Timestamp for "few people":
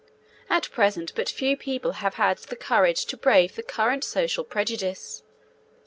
1.29-1.91